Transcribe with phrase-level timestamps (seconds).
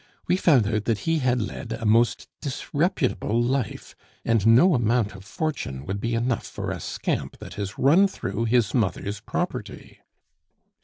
[0.25, 5.23] We found out that he had led a most disreputable life, and no amount of
[5.23, 9.99] fortune would be enough for a scamp that has run through his mother's property."